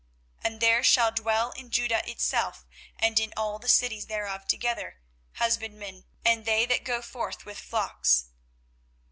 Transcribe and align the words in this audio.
24:031:024 0.39 0.51
And 0.51 0.61
there 0.61 0.83
shall 0.83 1.11
dwell 1.11 1.51
in 1.51 1.69
Judah 1.69 2.09
itself, 2.09 2.65
and 2.97 3.19
in 3.19 3.31
all 3.37 3.59
the 3.59 3.69
cities 3.69 4.07
thereof 4.07 4.47
together, 4.47 4.99
husbandmen, 5.33 6.05
and 6.25 6.43
they 6.43 6.65
that 6.65 6.83
go 6.83 7.03
forth 7.03 7.45
with 7.45 7.59
flocks. 7.59 8.25